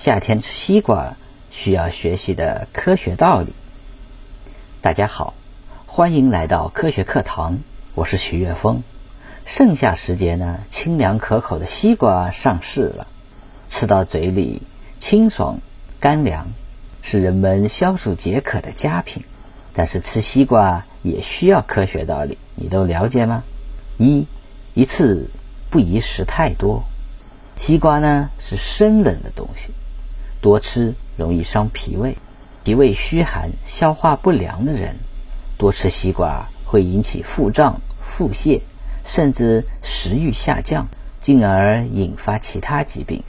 [0.00, 1.18] 夏天吃西瓜
[1.50, 3.52] 需要学习的科学道理。
[4.80, 5.34] 大家好，
[5.84, 7.58] 欢迎来到科学课堂，
[7.94, 8.82] 我是徐月峰。
[9.44, 13.08] 盛夏时节呢，清凉可口的西瓜上市了，
[13.68, 14.62] 吃到嘴里
[14.98, 15.60] 清爽
[16.00, 16.46] 干凉，
[17.02, 19.24] 是人们消暑解渴的佳品。
[19.74, 23.44] 但是吃西瓜也需要科学道理，你都了解吗？
[23.98, 24.26] 一，
[24.72, 25.28] 一次
[25.68, 26.84] 不宜食太多。
[27.58, 29.72] 西瓜呢是生冷的东西，
[30.40, 32.16] 多吃容易伤脾胃，
[32.64, 34.96] 脾胃虚寒、消化不良的人
[35.58, 38.60] 多吃西瓜会引起腹胀、腹泻。
[39.02, 40.86] 甚至食欲下降，
[41.20, 43.24] 进而引发其他疾病，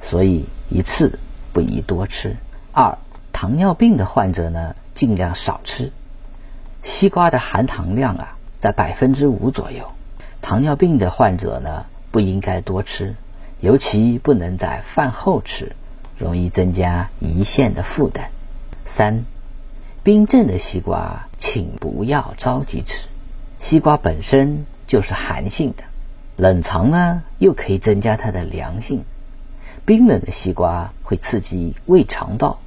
[0.00, 1.20] 所以一次
[1.52, 2.36] 不宜多吃。
[2.72, 2.98] 二，
[3.30, 5.92] 糖尿病的患者呢，尽量少吃。
[6.82, 9.92] 西瓜的含糖量啊，在百分之五左右，
[10.40, 13.14] 糖尿病的患者呢，不应该多吃，
[13.60, 15.76] 尤其不能在饭后吃，
[16.20, 18.30] 容易增加胰腺的负担。
[18.84, 19.24] 三，
[20.04, 23.08] 冰镇的西瓜，请不要着急吃。
[23.58, 24.66] 西瓜本身。
[24.90, 25.84] 就是寒性的，
[26.36, 29.04] 冷藏呢又可以增加它的凉性。
[29.84, 32.58] 冰冷的西瓜会刺激胃肠道，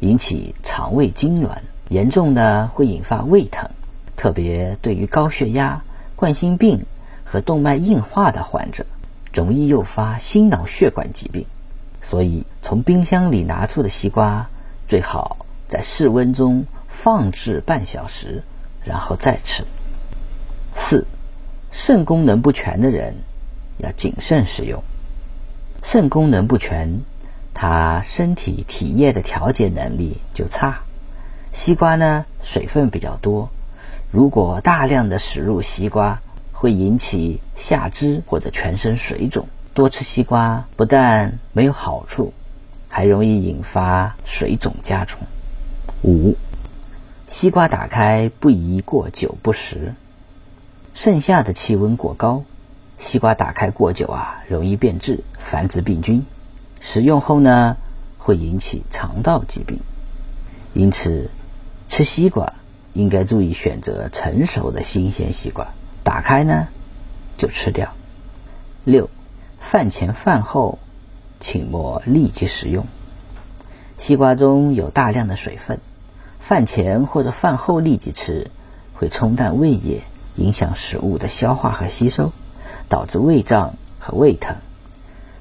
[0.00, 1.58] 引起肠胃痉挛，
[1.90, 3.68] 严重的会引发胃疼。
[4.16, 5.84] 特别对于高血压、
[6.14, 6.86] 冠心病
[7.24, 8.86] 和动脉硬化的患者，
[9.34, 11.44] 容易诱发心脑血管疾病。
[12.08, 14.48] 所以，从冰箱里拿出的西瓜，
[14.86, 18.44] 最好在室温中放置半小时，
[18.84, 19.64] 然后再吃。
[20.72, 21.04] 四。
[21.72, 23.16] 肾功能不全的人
[23.78, 24.82] 要谨慎使用。
[25.82, 27.00] 肾功能不全，
[27.52, 30.78] 他身体体液的调节能力就差。
[31.50, 33.50] 西瓜呢，水分比较多，
[34.12, 39.48] 如果大量的食入西瓜，会引起下肢或者全身水肿。
[39.76, 42.32] 多吃西瓜不但没有好处，
[42.88, 45.20] 还容易引发水肿加重。
[46.02, 46.34] 五，
[47.26, 49.94] 西瓜打开不宜过久不食。
[50.94, 52.42] 盛夏的气温过高，
[52.96, 56.24] 西瓜打开过久啊，容易变质，繁殖病菌。
[56.80, 57.76] 食用后呢，
[58.16, 59.78] 会引起肠道疾病。
[60.72, 61.28] 因此，
[61.86, 62.50] 吃西瓜
[62.94, 65.68] 应该注意选择成熟的新鲜西瓜，
[66.02, 66.68] 打开呢
[67.36, 67.92] 就吃掉。
[68.84, 69.10] 六，
[69.58, 70.78] 饭前饭后，
[71.40, 72.86] 请莫立即食用。
[73.96, 75.80] 西瓜中有大量的水分，
[76.38, 78.50] 饭前或者饭后立即吃，
[78.94, 80.02] 会冲淡胃液。
[80.36, 82.30] 影响食物的消化和吸收，
[82.90, 84.54] 导致胃胀和胃疼。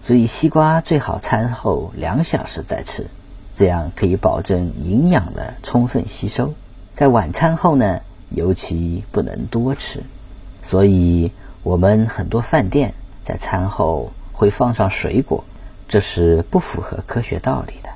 [0.00, 3.06] 所以西瓜最好餐后两小时再吃，
[3.54, 6.54] 这样可以保证营养的充分吸收。
[6.92, 8.00] 在晚餐后呢，
[8.30, 10.02] 尤其不能多吃。
[10.60, 11.30] 所以
[11.62, 12.92] 我们很多饭店
[13.30, 15.44] 在餐后会放上水果，
[15.86, 17.89] 这是不符合科学道理的。